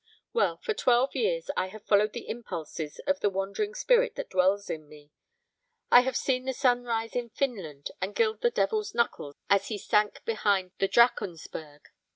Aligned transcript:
Well, 0.33 0.57
for 0.57 0.73
twelve 0.73 1.15
years 1.15 1.51
I 1.55 1.67
have 1.67 1.85
followed 1.85 2.13
the 2.13 2.27
impulses 2.27 2.97
of 3.05 3.19
the 3.19 3.29
wandering 3.29 3.75
spirit 3.75 4.15
that 4.15 4.31
dwells 4.31 4.67
in 4.67 4.89
me. 4.89 5.11
I 5.91 5.99
have 6.01 6.17
seen 6.17 6.45
the 6.45 6.53
sun 6.53 6.85
rise 6.85 7.15
in 7.15 7.29
Finland 7.29 7.91
and 8.01 8.15
gild 8.15 8.41
the 8.41 8.49
Devil's 8.49 8.95
Knuckles 8.95 9.35
as 9.47 9.67
he 9.67 9.77
sank 9.77 10.25
behind 10.25 10.71
the 10.79 10.87
Drachensberg. 10.87 11.81